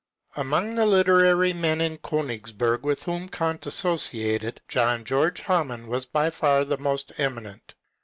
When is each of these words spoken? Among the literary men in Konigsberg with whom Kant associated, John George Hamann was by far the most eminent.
Among 0.35 0.73
the 0.73 0.85
literary 0.87 1.53
men 1.53 1.79
in 1.79 1.99
Konigsberg 1.99 2.81
with 2.81 3.03
whom 3.03 3.29
Kant 3.29 3.67
associated, 3.67 4.59
John 4.67 5.03
George 5.05 5.41
Hamann 5.41 5.85
was 5.85 6.07
by 6.07 6.31
far 6.31 6.65
the 6.65 6.79
most 6.79 7.11
eminent. 7.19 7.75